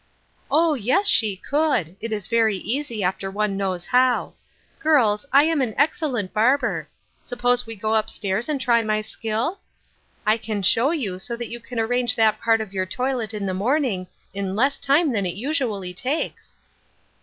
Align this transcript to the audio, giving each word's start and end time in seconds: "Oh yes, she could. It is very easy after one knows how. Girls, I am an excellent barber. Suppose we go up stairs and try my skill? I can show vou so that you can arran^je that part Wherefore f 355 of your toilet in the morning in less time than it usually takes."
"Oh 0.49 0.73
yes, 0.73 1.07
she 1.07 1.35
could. 1.35 1.95
It 2.01 2.11
is 2.11 2.25
very 2.25 2.57
easy 2.57 3.03
after 3.03 3.29
one 3.29 3.55
knows 3.55 3.85
how. 3.85 4.33
Girls, 4.79 5.27
I 5.31 5.43
am 5.43 5.61
an 5.61 5.75
excellent 5.77 6.33
barber. 6.33 6.87
Suppose 7.21 7.67
we 7.67 7.75
go 7.75 7.93
up 7.93 8.09
stairs 8.09 8.49
and 8.49 8.59
try 8.59 8.81
my 8.81 9.01
skill? 9.01 9.59
I 10.25 10.37
can 10.37 10.63
show 10.63 10.89
vou 10.89 11.19
so 11.19 11.35
that 11.35 11.49
you 11.51 11.59
can 11.59 11.77
arran^je 11.77 12.15
that 12.15 12.41
part 12.41 12.59
Wherefore 12.61 12.65
f 12.65 12.69
355 12.69 12.69
of 12.69 12.73
your 12.73 12.85
toilet 12.87 13.33
in 13.35 13.45
the 13.45 13.53
morning 13.53 14.07
in 14.33 14.55
less 14.55 14.79
time 14.79 15.11
than 15.11 15.27
it 15.27 15.35
usually 15.35 15.93
takes." 15.93 16.55